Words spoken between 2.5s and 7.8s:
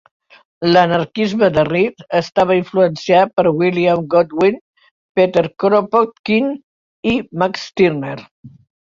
influenciat per William Godwin, Peter Kropotkin i Max